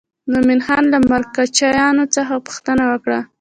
مومن 0.31 0.59
خان 0.65 0.83
له 0.93 0.97
مرکچیانو 1.11 2.03
څخه 2.15 2.33
پوښتنه 2.45 2.83
وکړه. 2.91 3.19